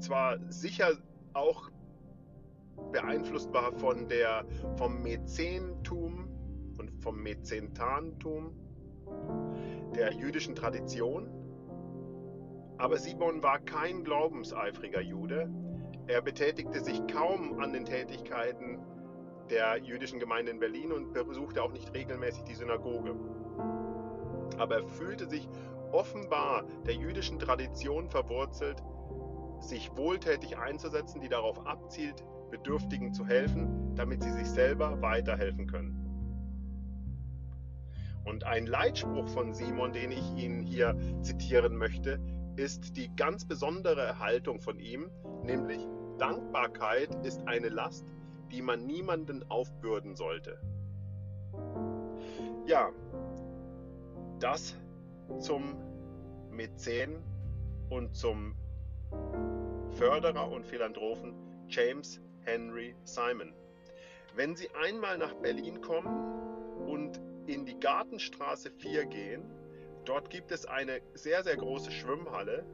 zwar 0.00 0.38
sicher 0.50 0.92
auch 1.32 1.70
beeinflusst 2.92 3.52
war 3.52 3.72
von 3.72 4.08
der, 4.08 4.44
vom 4.76 5.02
Mäzentum 5.02 6.28
und 6.78 6.90
vom 7.02 7.22
Mäzentantum 7.22 8.54
der 9.94 10.12
jüdischen 10.12 10.54
Tradition, 10.54 11.41
aber 12.82 12.98
Simon 12.98 13.44
war 13.44 13.60
kein 13.60 14.02
glaubenseifriger 14.02 15.00
Jude. 15.00 15.48
Er 16.08 16.20
betätigte 16.20 16.82
sich 16.82 17.00
kaum 17.06 17.60
an 17.60 17.72
den 17.72 17.84
Tätigkeiten 17.84 18.80
der 19.50 19.76
jüdischen 19.76 20.18
Gemeinde 20.18 20.50
in 20.50 20.58
Berlin 20.58 20.90
und 20.90 21.12
besuchte 21.12 21.62
auch 21.62 21.70
nicht 21.70 21.94
regelmäßig 21.94 22.42
die 22.42 22.56
Synagoge. 22.56 23.14
Aber 24.58 24.78
er 24.78 24.88
fühlte 24.88 25.28
sich 25.28 25.48
offenbar 25.92 26.64
der 26.84 26.94
jüdischen 26.94 27.38
Tradition 27.38 28.08
verwurzelt, 28.08 28.82
sich 29.60 29.96
wohltätig 29.96 30.58
einzusetzen, 30.58 31.20
die 31.20 31.28
darauf 31.28 31.64
abzielt, 31.64 32.24
Bedürftigen 32.50 33.14
zu 33.14 33.24
helfen, 33.24 33.94
damit 33.94 34.24
sie 34.24 34.32
sich 34.32 34.48
selber 34.48 35.00
weiterhelfen 35.00 35.68
können. 35.68 35.98
Und 38.24 38.42
ein 38.42 38.66
Leitspruch 38.66 39.28
von 39.28 39.54
Simon, 39.54 39.92
den 39.92 40.10
ich 40.10 40.34
Ihnen 40.34 40.62
hier 40.62 40.96
zitieren 41.22 41.76
möchte, 41.76 42.18
ist 42.56 42.96
die 42.96 43.14
ganz 43.16 43.46
besondere 43.46 44.18
Haltung 44.18 44.60
von 44.60 44.78
ihm, 44.78 45.10
nämlich 45.42 45.86
Dankbarkeit 46.18 47.14
ist 47.24 47.46
eine 47.46 47.68
Last, 47.68 48.06
die 48.50 48.62
man 48.62 48.86
niemanden 48.86 49.44
aufbürden 49.50 50.14
sollte. 50.14 50.60
Ja, 52.66 52.90
das 54.38 54.76
zum 55.40 55.76
Mäzen 56.50 57.22
und 57.88 58.14
zum 58.14 58.54
Förderer 59.90 60.50
und 60.50 60.66
Philanthropen 60.66 61.34
James 61.68 62.20
Henry 62.44 62.94
Simon. 63.04 63.52
Wenn 64.34 64.56
Sie 64.56 64.68
einmal 64.74 65.18
nach 65.18 65.34
Berlin 65.34 65.80
kommen 65.80 66.86
und 66.86 67.20
in 67.46 67.66
die 67.66 67.78
Gartenstraße 67.78 68.70
4 68.70 69.06
gehen, 69.06 69.42
Dort 70.04 70.30
gibt 70.30 70.50
es 70.50 70.66
eine 70.66 71.00
sehr, 71.14 71.42
sehr 71.42 71.56
große 71.56 71.90
Schwimmhalle. 71.90 72.64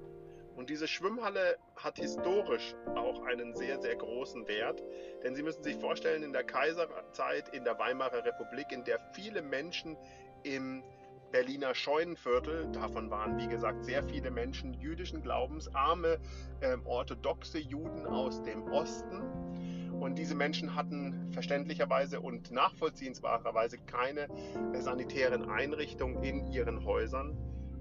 Und 0.56 0.70
diese 0.70 0.88
Schwimmhalle 0.88 1.56
hat 1.76 1.98
historisch 1.98 2.74
auch 2.96 3.22
einen 3.22 3.54
sehr, 3.54 3.80
sehr 3.80 3.94
großen 3.94 4.48
Wert. 4.48 4.82
Denn 5.22 5.36
Sie 5.36 5.42
müssen 5.42 5.62
sich 5.62 5.76
vorstellen, 5.76 6.22
in 6.22 6.32
der 6.32 6.42
Kaiserzeit, 6.42 7.54
in 7.54 7.64
der 7.64 7.78
Weimarer 7.78 8.24
Republik, 8.24 8.72
in 8.72 8.84
der 8.84 8.98
viele 9.12 9.42
Menschen 9.42 9.96
im 10.42 10.82
Berliner 11.30 11.74
Scheunenviertel, 11.74 12.72
davon 12.72 13.10
waren 13.10 13.36
wie 13.36 13.48
gesagt 13.48 13.84
sehr 13.84 14.02
viele 14.02 14.30
Menschen 14.30 14.72
jüdischen 14.72 15.22
Glaubens, 15.22 15.72
arme 15.74 16.18
äh, 16.60 16.76
orthodoxe 16.84 17.58
Juden 17.58 18.06
aus 18.06 18.42
dem 18.42 18.62
Osten, 18.72 19.22
und 20.00 20.18
diese 20.18 20.34
Menschen 20.34 20.74
hatten 20.74 21.32
verständlicherweise 21.32 22.20
und 22.20 22.50
nachvollziehbarerweise 22.50 23.78
keine 23.78 24.28
äh, 24.72 24.80
sanitären 24.80 25.50
Einrichtungen 25.50 26.22
in 26.22 26.46
ihren 26.52 26.84
Häusern. 26.84 27.36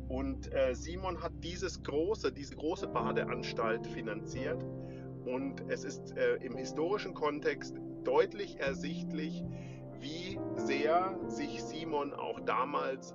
Und 0.07 0.53
äh, 0.53 0.73
Simon 0.73 1.21
hat 1.21 1.33
dieses 1.43 1.83
große, 1.83 2.31
diese 2.31 2.55
große 2.55 2.87
Badeanstalt 2.87 3.85
finanziert. 3.87 4.63
Und 5.25 5.61
es 5.67 5.83
ist 5.83 6.15
äh, 6.15 6.35
im 6.37 6.55
historischen 6.55 7.13
Kontext 7.13 7.75
deutlich 8.03 8.59
ersichtlich, 8.59 9.43
wie 9.99 10.39
sehr 10.55 11.19
sich 11.27 11.61
Simon 11.61 12.13
auch 12.13 12.39
damals 12.41 13.13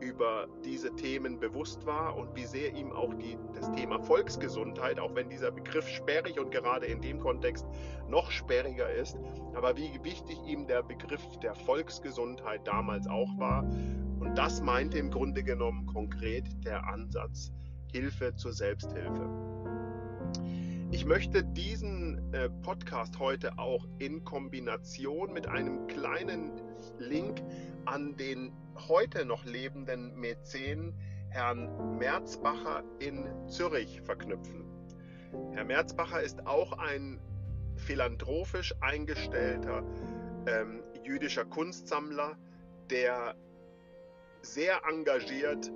über 0.00 0.48
diese 0.64 0.94
Themen 0.96 1.38
bewusst 1.38 1.84
war 1.86 2.16
und 2.16 2.34
wie 2.34 2.44
sehr 2.44 2.74
ihm 2.74 2.92
auch 2.92 3.12
die, 3.14 3.36
das 3.54 3.70
Thema 3.72 3.98
Volksgesundheit, 4.00 4.98
auch 4.98 5.14
wenn 5.14 5.28
dieser 5.28 5.50
Begriff 5.50 5.86
sperrig 5.88 6.38
und 6.38 6.50
gerade 6.50 6.86
in 6.86 7.00
dem 7.00 7.20
Kontext 7.20 7.66
noch 8.08 8.30
sperriger 8.30 8.90
ist, 8.90 9.18
aber 9.54 9.76
wie 9.76 10.02
wichtig 10.02 10.38
ihm 10.46 10.66
der 10.66 10.82
Begriff 10.82 11.22
der 11.42 11.54
Volksgesundheit 11.54 12.66
damals 12.66 13.06
auch 13.06 13.38
war. 13.38 13.62
Und 13.62 14.34
das 14.36 14.60
meinte 14.60 14.98
im 14.98 15.10
Grunde 15.10 15.42
genommen 15.42 15.86
konkret 15.86 16.44
der 16.64 16.86
Ansatz 16.86 17.52
Hilfe 17.92 18.34
zur 18.36 18.52
Selbsthilfe. 18.52 19.28
Ich 20.92 21.04
möchte 21.04 21.44
diesen 21.44 22.34
äh, 22.34 22.50
Podcast 22.50 23.20
heute 23.20 23.58
auch 23.58 23.86
in 23.98 24.24
Kombination 24.24 25.32
mit 25.32 25.46
einem 25.46 25.86
kleinen 25.86 26.50
Link 26.98 27.40
an 27.84 28.16
den 28.16 28.52
heute 28.88 29.24
noch 29.24 29.44
lebenden 29.44 30.16
Mäzen 30.16 30.92
Herrn 31.28 31.96
Merzbacher 31.96 32.82
in 32.98 33.24
Zürich 33.46 34.00
verknüpfen. 34.00 34.64
Herr 35.52 35.64
Merzbacher 35.64 36.22
ist 36.22 36.44
auch 36.48 36.72
ein 36.72 37.20
philanthropisch 37.76 38.74
eingestellter 38.80 39.84
ähm, 40.48 40.82
jüdischer 41.04 41.44
Kunstsammler, 41.44 42.36
der 42.90 43.36
sehr 44.42 44.80
engagiert 44.90 45.70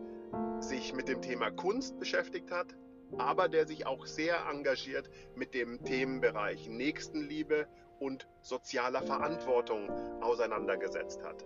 sich 0.59 0.93
mit 0.93 1.09
dem 1.09 1.23
Thema 1.23 1.53
Kunst 1.53 2.01
beschäftigt 2.01 2.51
hat, 2.51 2.75
aber 3.19 3.49
der 3.49 3.67
sich 3.67 3.87
auch 3.87 4.07
sehr 4.07 4.47
engagiert 4.51 5.11
mit 5.35 5.55
dem 5.55 5.85
Themenbereich 5.85 6.69
Nächstenliebe 6.69 7.67
und 7.99 8.27
sozialer 8.41 9.03
Verantwortung 9.03 9.91
auseinandergesetzt 10.21 11.23
hat. 11.23 11.45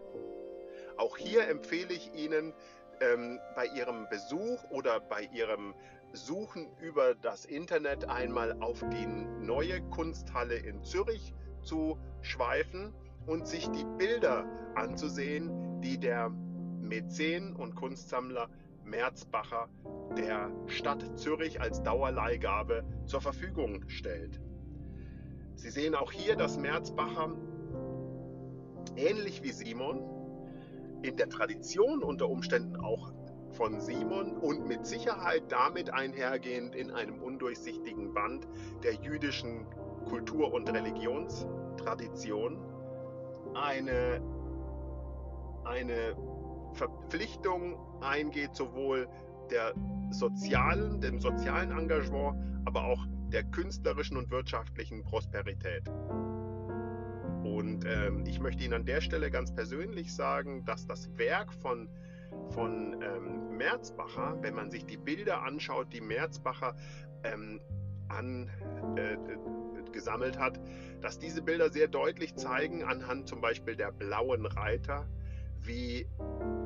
Auch 0.96 1.16
hier 1.16 1.46
empfehle 1.48 1.94
ich 1.94 2.12
Ihnen 2.14 2.52
ähm, 3.00 3.38
bei 3.54 3.66
Ihrem 3.66 4.08
Besuch 4.08 4.64
oder 4.70 5.00
bei 5.00 5.28
Ihrem 5.32 5.74
Suchen 6.12 6.68
über 6.80 7.14
das 7.14 7.44
Internet 7.44 8.08
einmal 8.08 8.60
auf 8.60 8.82
die 8.92 9.06
neue 9.06 9.80
Kunsthalle 9.90 10.56
in 10.56 10.82
Zürich 10.82 11.34
zu 11.62 11.98
schweifen 12.22 12.94
und 13.26 13.46
sich 13.46 13.68
die 13.70 13.84
Bilder 13.98 14.46
anzusehen, 14.74 15.80
die 15.82 15.98
der 15.98 16.30
Mäzen 16.80 17.54
und 17.54 17.74
Kunstsammler 17.74 18.48
Merzbacher 18.88 19.68
der 20.16 20.50
Stadt 20.66 21.18
Zürich 21.18 21.60
als 21.60 21.82
Dauerleihgabe 21.82 22.84
zur 23.06 23.20
Verfügung 23.20 23.82
stellt. 23.88 24.40
Sie 25.54 25.70
sehen 25.70 25.94
auch 25.94 26.12
hier, 26.12 26.36
dass 26.36 26.56
Merzbacher 26.58 27.36
ähnlich 28.96 29.42
wie 29.42 29.52
Simon 29.52 30.02
in 31.02 31.16
der 31.16 31.28
Tradition 31.28 32.02
unter 32.02 32.28
Umständen 32.28 32.76
auch 32.76 33.12
von 33.52 33.80
Simon 33.80 34.36
und 34.36 34.66
mit 34.66 34.86
Sicherheit 34.86 35.50
damit 35.50 35.90
einhergehend 35.90 36.74
in 36.74 36.90
einem 36.90 37.20
undurchsichtigen 37.22 38.12
Band 38.14 38.46
der 38.82 38.94
jüdischen 38.94 39.66
Kultur- 40.08 40.52
und 40.52 40.72
Religionstradition 40.72 42.58
eine, 43.54 44.20
eine 45.64 46.16
Verpflichtung 46.74 47.78
eingeht, 48.00 48.54
sowohl 48.54 49.08
der 49.50 49.74
sozialen, 50.10 51.00
dem 51.00 51.20
sozialen 51.20 51.70
Engagement, 51.70 52.36
aber 52.64 52.84
auch 52.84 53.06
der 53.32 53.44
künstlerischen 53.44 54.16
und 54.16 54.30
wirtschaftlichen 54.30 55.02
Prosperität. 55.04 55.88
Und 57.44 57.84
ähm, 57.86 58.24
ich 58.26 58.40
möchte 58.40 58.64
Ihnen 58.64 58.74
an 58.74 58.84
der 58.84 59.00
Stelle 59.00 59.30
ganz 59.30 59.54
persönlich 59.54 60.14
sagen, 60.14 60.64
dass 60.64 60.86
das 60.86 61.16
Werk 61.16 61.52
von 61.52 61.88
von 62.50 63.00
ähm, 63.02 63.56
Merzbacher, 63.56 64.36
wenn 64.42 64.54
man 64.54 64.70
sich 64.70 64.84
die 64.84 64.96
Bilder 64.96 65.42
anschaut, 65.42 65.92
die 65.92 66.00
Merzbacher 66.00 66.76
ähm, 67.24 67.60
an, 68.08 68.50
äh, 68.96 69.16
gesammelt 69.92 70.38
hat, 70.38 70.60
dass 71.00 71.18
diese 71.18 71.42
Bilder 71.42 71.70
sehr 71.70 71.88
deutlich 71.88 72.34
zeigen, 72.36 72.84
anhand 72.84 73.28
zum 73.28 73.40
Beispiel 73.40 73.76
der 73.76 73.92
blauen 73.92 74.46
Reiter, 74.46 75.06
wie 75.68 76.06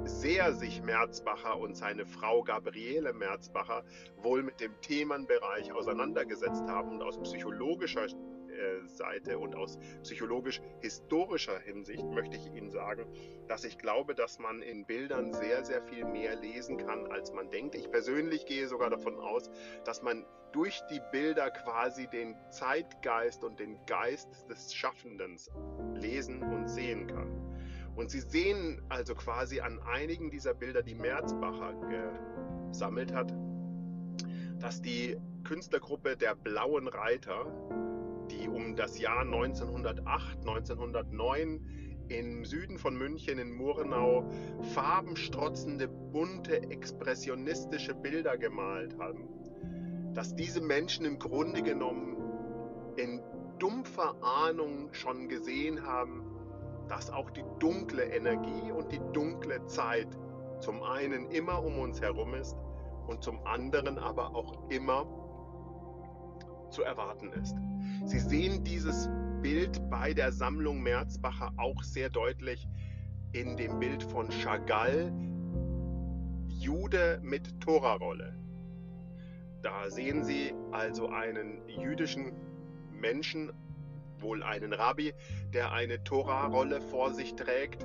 sehr 0.04 0.54
sich 0.54 0.80
Merzbacher 0.82 1.59
und 1.59 1.76
seine 1.76 2.06
Frau 2.06 2.42
Gabriele 2.42 3.12
Merzbacher 3.12 3.85
wohl 4.16 4.42
mit 4.42 4.61
dem 4.61 4.73
Themenbereich 4.80 5.73
auseinandergesetzt 5.73 6.64
haben 6.68 6.92
und 6.92 7.02
aus 7.02 7.21
psychologischer 7.21 8.06
äh, 8.06 8.87
Seite 8.87 9.38
und 9.38 9.56
aus 9.56 9.78
psychologisch-historischer 10.02 11.59
Hinsicht 11.59 12.04
möchte 12.04 12.37
ich 12.37 12.47
Ihnen 12.47 12.71
sagen, 12.71 13.06
dass 13.49 13.64
ich 13.64 13.78
glaube, 13.78 14.14
dass 14.14 14.38
man 14.38 14.62
in 14.62 14.87
Bildern 14.87 15.32
sehr, 15.32 15.64
sehr 15.64 15.82
viel 15.82 16.04
mehr 16.04 16.37
lesen 16.37 16.78
kann, 16.78 17.11
als 17.11 17.32
man 17.32 17.50
denkt. 17.50 17.75
Ich 17.75 17.90
persönlich 17.90 18.47
gehe 18.47 18.68
sogar 18.68 18.90
davon 18.90 19.18
aus, 19.18 19.50
dass 19.85 20.02
man 20.02 20.25
durch 20.52 20.80
die 20.90 21.00
Bilder 21.11 21.50
quasi 21.50 22.06
den 22.06 22.37
Zeitgeist 22.50 23.42
und 23.42 23.59
den 23.59 23.85
Geist 23.87 24.28
des 24.49 24.75
Schaffenden 24.75 25.38
lesen 25.94 26.42
und 26.42 26.68
sehen 26.68 27.06
kann. 27.06 27.51
Und 27.94 28.11
Sie 28.11 28.20
sehen 28.20 28.80
also 28.88 29.14
quasi 29.14 29.61
an 29.61 29.78
einigen 29.80 30.30
dieser 30.30 30.54
Bilder, 30.54 30.82
die 30.82 30.94
Merzbacher 30.94 31.75
gesammelt 32.70 33.12
hat, 33.12 33.34
dass 34.58 34.80
die 34.80 35.16
Künstlergruppe 35.44 36.16
der 36.16 36.34
Blauen 36.34 36.88
Reiter 36.88 37.46
die 38.32 38.49
um 38.49 38.76
das 38.76 38.99
Jahr 38.99 39.20
1908, 39.20 40.38
1909 40.38 41.61
im 42.08 42.44
Süden 42.44 42.78
von 42.78 42.96
München 42.96 43.38
in 43.38 43.52
Murnau 43.52 44.30
farbenstrotzende, 44.75 45.88
bunte, 45.88 46.62
expressionistische 46.70 47.94
Bilder 47.94 48.37
gemalt 48.37 48.99
haben, 48.99 49.28
dass 50.14 50.34
diese 50.34 50.61
Menschen 50.61 51.04
im 51.04 51.18
Grunde 51.18 51.62
genommen 51.62 52.16
in 52.96 53.20
dumpfer 53.58 54.16
Ahnung 54.22 54.92
schon 54.92 55.28
gesehen 55.28 55.87
haben, 55.87 56.31
dass 56.92 57.11
auch 57.11 57.30
die 57.30 57.44
dunkle 57.58 58.04
Energie 58.04 58.70
und 58.70 58.92
die 58.92 59.00
dunkle 59.14 59.64
Zeit 59.64 60.08
zum 60.61 60.82
einen 60.82 61.30
immer 61.30 61.64
um 61.64 61.78
uns 61.78 62.02
herum 62.02 62.34
ist 62.34 62.54
und 63.06 63.25
zum 63.25 63.46
anderen 63.46 63.96
aber 63.99 64.34
auch 64.34 64.68
immer 64.68 65.06
zu 66.70 66.82
erwarten 66.82 67.32
ist. 67.32 67.56
Sie 68.04 68.18
sehen 68.18 68.62
dieses 68.62 69.08
Bild 69.40 69.80
bei 69.88 70.12
der 70.12 70.32
Sammlung 70.32 70.82
Merzbacher 70.82 71.50
auch 71.56 71.82
sehr 71.82 72.11
deutlich 72.11 72.68
in 73.32 73.56
dem 73.56 73.78
Bild 73.78 74.02
von 74.02 74.28
Chagall, 74.30 75.11
Jude 76.46 77.20
mit 77.22 77.58
Torarolle. 77.62 78.38
Da 79.62 79.88
sehen 79.88 80.25
Sie 80.25 80.52
also 80.72 81.08
einen 81.08 81.66
jüdischen 81.68 82.32
Menschen, 82.90 83.50
wohl 84.22 84.42
einen 84.42 84.72
Rabbi, 84.72 85.14
der 85.52 85.72
eine 85.72 86.02
Torarolle 86.04 86.80
vor 86.80 87.12
sich 87.12 87.34
trägt 87.34 87.84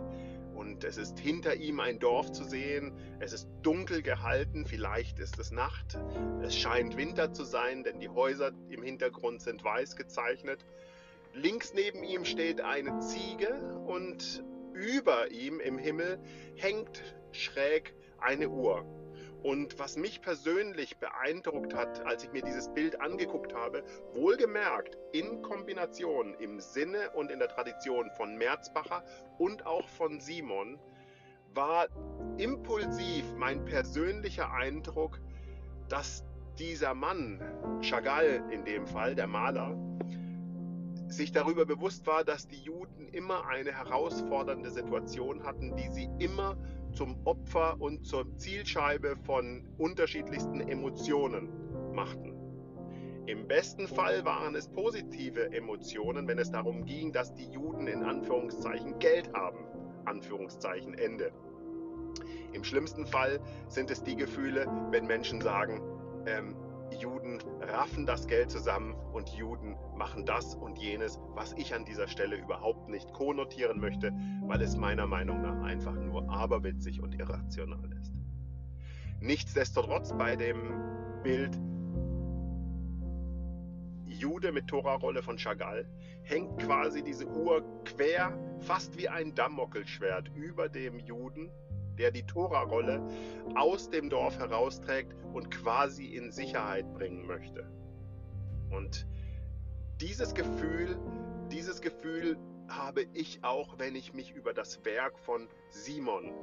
und 0.58 0.84
es 0.84 0.98
ist 0.98 1.20
hinter 1.20 1.56
ihm 1.56 1.80
ein 1.80 2.00
Dorf 2.00 2.32
zu 2.32 2.44
sehen. 2.44 2.92
Es 3.20 3.32
ist 3.32 3.48
dunkel 3.62 4.02
gehalten, 4.02 4.66
vielleicht 4.66 5.20
ist 5.20 5.40
es 5.40 5.52
Nacht. 5.52 6.00
Es 6.42 6.58
scheint 6.58 6.98
Winter 6.98 7.32
zu 7.32 7.44
sein, 7.44 7.84
denn 7.84 8.00
die 8.00 8.10
Häuser 8.10 8.52
im 8.70 8.82
Hintergrund 8.82 9.42
sind 9.42 9.64
weiß 9.64 9.96
gezeichnet. 9.96 10.66
Links 11.34 11.74
neben 11.76 12.04
ihm 12.04 12.26
steht 12.26 12.62
eine 12.62 13.00
Ziege 13.00 13.54
und 13.86 14.44
über 14.74 15.30
ihm 15.32 15.60
im 15.60 15.78
Himmel 15.78 16.20
hängt 16.56 17.04
schräg 17.32 17.94
eine 18.20 18.50
Uhr. 18.50 18.84
Und 19.48 19.80
was 19.80 19.96
mich 19.96 20.22
persönlich 20.22 20.98
beeindruckt 20.98 21.74
hat, 21.74 22.06
als 22.06 22.26
ich 22.26 22.34
mir 22.34 22.42
dieses 22.42 22.68
Bild 22.74 23.00
angeguckt 23.00 23.54
habe, 23.54 23.82
wohlgemerkt 24.14 24.98
in 25.14 25.42
Kombination 25.42 26.34
im 26.34 26.60
Sinne 26.60 27.12
und 27.12 27.32
in 27.32 27.40
der 27.40 27.48
Tradition 27.48 28.12
von 28.18 28.36
Merzbacher 28.36 29.06
und 29.38 29.66
auch 29.66 29.88
von 29.88 30.20
Simon, 30.20 30.78
war 31.54 31.88
impulsiv 32.38 33.24
mein 33.38 33.64
persönlicher 33.64 34.52
Eindruck, 34.52 35.22
dass 35.88 36.26
dieser 36.60 36.94
Mann, 36.94 37.40
Chagall 37.80 38.44
in 38.52 38.66
dem 38.66 38.86
Fall, 38.86 39.16
der 39.16 39.28
Maler, 39.28 39.78
sich 41.08 41.32
darüber 41.32 41.66
bewusst 41.66 42.06
war, 42.06 42.26
dass 42.26 42.50
die 42.50 42.60
Juden 42.64 43.08
immer 43.14 43.48
eine 43.48 43.72
herausfordernde 43.72 44.72
Situation 44.72 45.44
hatten, 45.46 45.74
die 45.78 45.88
sie 45.88 46.10
immer 46.20 46.58
zum 46.98 47.16
Opfer 47.26 47.80
und 47.80 48.08
zur 48.08 48.36
Zielscheibe 48.38 49.16
von 49.24 49.64
unterschiedlichsten 49.78 50.62
Emotionen 50.62 51.48
machten. 51.94 52.34
Im 53.28 53.48
besten 53.48 53.88
Fall 53.88 54.26
waren 54.26 54.56
es 54.56 54.68
positive 54.68 55.52
Emotionen, 55.52 56.28
wenn 56.28 56.40
es 56.40 56.50
darum 56.50 56.86
ging, 56.86 57.12
dass 57.12 57.36
die 57.36 57.52
Juden 57.52 57.86
in 57.86 58.02
Anführungszeichen 58.04 58.98
Geld 58.98 59.32
haben. 59.36 59.60
Anführungszeichen 60.06 60.96
Ende. 60.96 61.32
Im 62.54 62.64
schlimmsten 62.64 63.06
Fall 63.06 63.40
sind 63.68 63.92
es 63.92 64.02
die 64.02 64.16
Gefühle, 64.16 64.66
wenn 64.90 65.06
Menschen 65.06 65.42
sagen, 65.42 65.82
ähm, 66.26 66.56
Juden 66.96 67.40
raffen 67.62 68.06
das 68.06 68.28
Geld 68.28 68.52
zusammen 68.52 68.94
und 69.14 69.30
Juden 69.30 69.76
machen 69.96 70.26
das 70.26 70.56
und 70.56 70.78
jenes, 70.78 71.20
was 71.36 71.54
ich 71.54 71.74
an 71.74 71.86
dieser 71.86 72.08
Stelle 72.08 72.36
überhaupt 72.38 72.90
nicht 72.90 73.14
konnotieren 73.14 73.80
möchte, 73.80 74.14
weil 74.44 74.62
es 74.62 74.76
meiner 74.76 75.08
Meinung 75.08 75.42
nach 75.42 75.62
einfach 75.64 75.94
nur 75.94 76.30
aberwitzig 76.30 77.02
und 77.02 77.14
irrational 77.20 77.92
ist. 78.00 78.14
Nichtsdestotrotz 79.20 80.14
bei 80.18 80.36
dem 80.36 81.22
Bild 81.24 81.58
Jude 84.06 84.52
mit 84.52 84.68
Torarolle 84.68 85.22
von 85.22 85.38
Chagall 85.38 85.86
hängt 86.24 86.58
quasi 86.60 87.04
diese 87.04 87.28
Uhr 87.28 87.64
quer, 87.84 88.34
fast 88.60 88.98
wie 88.98 89.08
ein 89.08 89.36
Damokelschwert 89.36 90.32
über 90.36 90.70
dem 90.70 91.00
Juden 91.00 91.52
der 91.98 92.12
die 92.12 92.26
Tora-Rolle 92.26 93.02
aus 93.56 93.90
dem 93.90 94.10
Dorf 94.10 94.38
herausträgt 94.38 95.16
und 95.34 95.52
quasi 95.52 96.06
in 96.06 96.32
Sicherheit 96.32 96.94
bringen 96.94 97.26
möchte. 97.26 97.70
Und 98.70 99.08
dieses 100.02 100.34
Gefühl, 100.34 100.98
dieses 101.52 101.82
Gefühl 101.82 102.38
habe 102.68 103.06
ich 103.14 103.44
auch, 103.44 103.80
wenn 103.80 103.96
ich 103.96 104.14
mich 104.14 104.32
über 104.32 104.54
das 104.54 104.84
Werk 104.86 105.18
von 105.20 105.48
Simon 105.70 106.34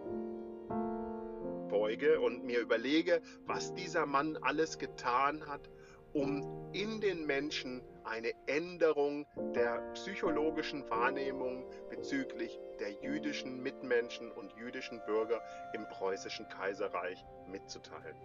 beuge 1.68 2.20
und 2.20 2.44
mir 2.44 2.60
überlege, 2.60 3.20
was 3.46 3.74
dieser 3.74 4.06
Mann 4.06 4.36
alles 4.38 4.78
getan 4.78 5.46
hat, 5.46 5.68
um 6.14 6.70
in 6.72 7.00
den 7.00 7.26
Menschen 7.26 7.82
eine 8.04 8.32
Änderung 8.46 9.26
der 9.54 9.78
psychologischen 9.94 10.88
Wahrnehmung 10.88 11.64
bezüglich 11.90 12.58
der 12.80 12.92
jüdischen 13.02 13.62
Mitmenschen 13.62 14.30
und 14.32 14.52
jüdischen 14.56 15.00
Bürger 15.06 15.40
im 15.74 15.86
preußischen 15.88 16.48
Kaiserreich 16.48 17.24
mitzuteilen. 17.50 18.16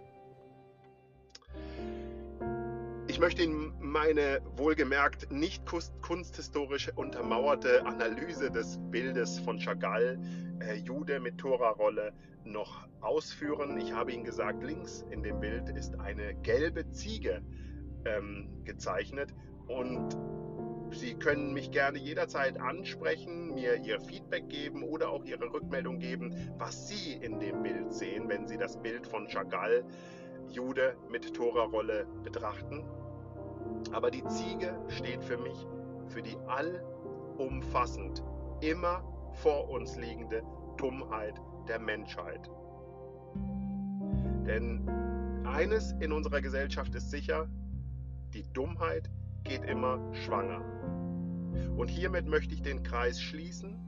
Ich 3.08 3.18
möchte 3.18 3.42
Ihnen 3.42 3.74
meine 3.80 4.40
wohlgemerkt 4.56 5.32
nicht 5.32 5.64
kunsthistorisch 6.00 6.92
untermauerte 6.94 7.84
Analyse 7.84 8.52
des 8.52 8.78
Bildes 8.90 9.40
von 9.40 9.58
Chagall, 9.58 10.18
äh, 10.60 10.74
Jude 10.74 11.18
mit 11.18 11.38
Torarolle, 11.38 12.12
noch 12.44 12.86
ausführen. 13.00 13.78
Ich 13.78 13.92
habe 13.92 14.12
Ihnen 14.12 14.24
gesagt, 14.24 14.62
links 14.62 15.04
in 15.10 15.22
dem 15.22 15.40
Bild 15.40 15.68
ist 15.70 15.98
eine 15.98 16.34
gelbe 16.36 16.88
Ziege 16.92 17.42
ähm, 18.04 18.48
gezeichnet 18.64 19.34
und 19.66 20.16
Sie 20.92 21.14
können 21.14 21.52
mich 21.52 21.70
gerne 21.70 21.98
jederzeit 21.98 22.60
ansprechen, 22.60 23.54
mir 23.54 23.76
Ihr 23.76 24.00
Feedback 24.00 24.48
geben 24.48 24.82
oder 24.82 25.10
auch 25.10 25.24
Ihre 25.24 25.52
Rückmeldung 25.52 26.00
geben, 26.00 26.34
was 26.58 26.88
Sie 26.88 27.12
in 27.12 27.38
dem 27.38 27.62
Bild 27.62 27.92
sehen, 27.92 28.28
wenn 28.28 28.48
Sie 28.48 28.56
das 28.56 28.76
Bild 28.82 29.06
von 29.06 29.28
Chagall, 29.28 29.84
Jude 30.48 30.96
mit 31.08 31.32
Torarolle, 31.32 32.06
betrachten. 32.24 32.84
Aber 33.92 34.10
die 34.10 34.26
Ziege 34.26 34.76
steht 34.88 35.22
für 35.22 35.38
mich 35.38 35.66
für 36.08 36.22
die 36.22 36.36
allumfassend 36.48 38.24
immer 38.60 39.04
vor 39.34 39.70
uns 39.70 39.96
liegende 39.96 40.42
Dummheit 40.76 41.40
der 41.68 41.78
Menschheit. 41.78 42.50
Denn 44.44 44.88
eines 45.46 45.92
in 46.00 46.12
unserer 46.12 46.40
Gesellschaft 46.40 46.94
ist 46.94 47.10
sicher, 47.10 47.48
die 48.34 48.44
Dummheit 48.52 49.10
geht 49.44 49.64
immer 49.64 50.14
schwanger. 50.14 50.64
Und 51.76 51.88
hiermit 51.88 52.26
möchte 52.26 52.54
ich 52.54 52.62
den 52.62 52.82
Kreis 52.82 53.20
schließen 53.20 53.78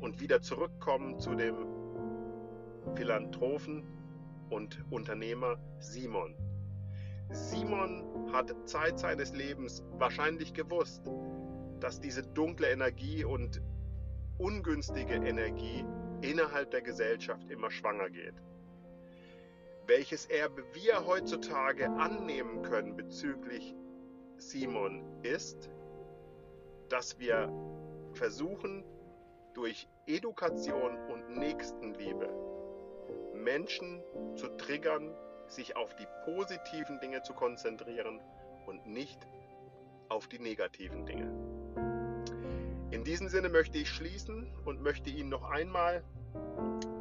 und 0.00 0.20
wieder 0.20 0.40
zurückkommen 0.40 1.18
zu 1.18 1.34
dem 1.34 1.54
Philanthropen 2.94 3.84
und 4.50 4.84
Unternehmer 4.90 5.58
Simon. 5.78 6.34
Simon 7.30 8.32
hat 8.32 8.54
Zeit 8.68 8.98
seines 8.98 9.32
Lebens 9.32 9.84
wahrscheinlich 9.98 10.52
gewusst, 10.52 11.08
dass 11.78 12.00
diese 12.00 12.22
dunkle 12.22 12.68
Energie 12.68 13.24
und 13.24 13.62
ungünstige 14.38 15.14
Energie 15.14 15.84
innerhalb 16.22 16.70
der 16.70 16.82
Gesellschaft 16.82 17.50
immer 17.50 17.70
schwanger 17.70 18.10
geht. 18.10 18.34
Welches 19.90 20.26
Erbe 20.26 20.62
wir 20.72 21.04
heutzutage 21.04 21.90
annehmen 21.90 22.62
können 22.62 22.94
bezüglich 22.96 23.74
Simon 24.36 25.02
ist, 25.24 25.68
dass 26.88 27.18
wir 27.18 27.52
versuchen, 28.12 28.84
durch 29.52 29.88
Education 30.06 30.96
und 31.08 31.36
Nächstenliebe 31.36 32.28
Menschen 33.34 34.00
zu 34.36 34.46
triggern, 34.58 35.12
sich 35.48 35.74
auf 35.74 35.96
die 35.96 36.06
positiven 36.24 37.00
Dinge 37.00 37.22
zu 37.22 37.34
konzentrieren 37.34 38.20
und 38.68 38.86
nicht 38.86 39.18
auf 40.08 40.28
die 40.28 40.38
negativen 40.38 41.04
Dinge. 41.04 41.32
In 42.92 43.02
diesem 43.02 43.26
Sinne 43.26 43.48
möchte 43.48 43.78
ich 43.78 43.88
schließen 43.88 44.52
und 44.64 44.82
möchte 44.82 45.10
Ihnen 45.10 45.30
noch 45.30 45.50
einmal 45.50 46.04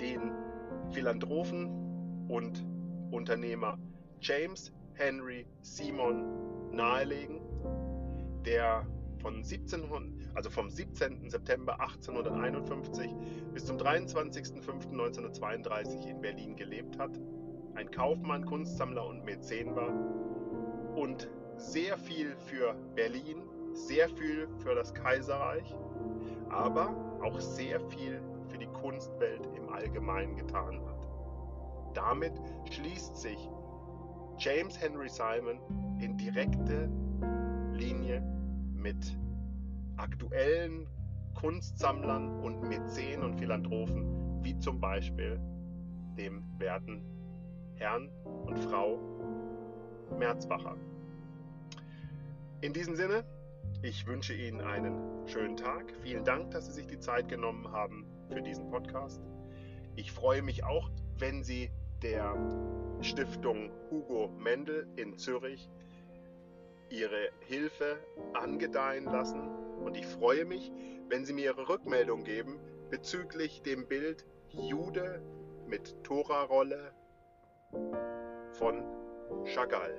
den 0.02 0.32
Philanthropen 0.92 2.28
und 2.30 2.66
Unternehmer 3.12 3.78
James 4.22 4.72
Henry 4.94 5.46
Simon 5.62 6.72
nahelegen, 6.72 7.42
der 8.46 8.86
von 9.22 9.36
1700, 9.36 10.36
also 10.36 10.50
vom 10.50 10.70
17. 10.70 11.30
September 11.30 11.80
1851 11.80 13.14
bis 13.54 13.66
zum 13.66 13.78
23.05.1932 13.78 16.10
in 16.10 16.20
Berlin 16.22 16.56
gelebt 16.56 16.98
hat, 16.98 17.20
ein 17.76 17.92
Kaufmann, 17.92 18.46
Kunstsammler 18.46 19.06
und 19.06 19.26
Mäzen 19.26 19.76
war 19.76 19.94
und 20.96 21.30
sehr 21.58 21.98
viel 21.98 22.38
für 22.38 22.74
Berlin, 22.96 23.44
sehr 23.74 24.08
viel 24.10 24.48
für 24.58 24.74
das 24.76 24.94
Kaiserreich, 24.94 25.76
aber 26.50 27.20
auch 27.22 27.40
sehr 27.40 27.80
viel 27.90 28.22
für 28.48 28.58
die 28.58 28.68
Kunstwelt 28.68 29.48
im 29.56 29.70
Allgemeinen 29.70 30.36
getan 30.36 30.82
hat. 30.86 30.89
Damit 31.94 32.34
schließt 32.72 33.18
sich 33.18 33.50
James 34.38 34.80
Henry 34.80 35.10
Simon 35.10 35.60
in 36.00 36.18
direkte 36.18 36.90
Linie 37.74 38.22
mit 38.74 39.18
aktuellen 39.98 40.88
Kunstsammlern 41.36 42.40
und 42.42 42.62
Mäzen 42.62 43.24
und 43.24 43.36
Philanthropen, 43.38 44.44
wie 44.44 44.58
zum 44.60 44.80
Beispiel 44.80 45.40
dem 46.18 46.44
werten 46.58 47.04
Herrn 47.76 48.10
und 48.46 48.60
Frau 48.60 49.00
Merzbacher. 50.18 50.76
In 52.62 52.74
diesem 52.74 52.96
Sinne, 52.96 53.24
ich 53.82 54.06
wünsche 54.06 54.34
Ihnen 54.34 54.60
einen 54.60 55.28
schönen 55.28 55.56
Tag. 55.56 55.94
Vielen 56.02 56.26
Dank, 56.26 56.52
dass 56.52 56.66
Sie 56.66 56.74
sich 56.74 56.88
die 56.88 57.00
Zeit 57.00 57.30
genommen 57.30 57.72
haben 57.72 58.06
für 58.30 58.42
diesen 58.42 58.70
Podcast. 58.70 59.22
Ich 59.96 60.12
freue 60.12 60.42
mich 60.42 60.66
auch, 60.66 60.90
wenn 61.18 61.44
Sie 61.44 61.72
der 62.02 62.36
Stiftung 63.02 63.72
Hugo 63.90 64.30
Mendel 64.38 64.88
in 64.96 65.18
Zürich 65.18 65.70
Ihre 66.90 67.30
Hilfe 67.42 67.98
angedeihen 68.34 69.06
lassen 69.06 69.42
und 69.84 69.96
ich 69.96 70.06
freue 70.06 70.46
mich, 70.46 70.72
wenn 71.08 71.26
Sie 71.26 71.34
mir 71.34 71.46
Ihre 71.46 71.70
Rückmeldung 71.70 72.24
geben 72.24 72.60
bezüglich 72.90 73.62
dem 73.62 73.88
Bild 73.88 74.26
Jude 74.50 75.22
mit 75.68 76.04
Tora-Rolle 76.04 76.94
von 78.54 78.84
Chagall. 79.46 79.94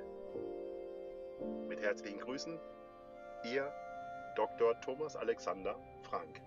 Mit 1.69 1.81
herzlichen 1.81 2.21
Grüßen, 2.21 2.59
Ihr 3.45 3.73
Dr. 4.37 4.81
Thomas 4.81 5.17
Alexander 5.17 5.77
Frank. 6.03 6.41